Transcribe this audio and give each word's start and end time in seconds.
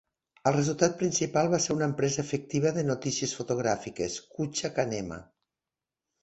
El 0.51 0.53
resultat 0.53 0.95
principal 1.01 1.49
va 1.51 1.59
ser 1.65 1.75
una 1.75 1.87
empresa 1.91 2.19
efectiva 2.23 2.71
de 2.79 2.85
notícies 2.87 3.35
fotogràfiques, 3.41 4.17
Kucha 4.39 4.73
Kanema. 4.81 5.21